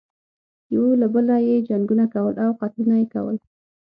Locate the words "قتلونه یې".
2.59-3.07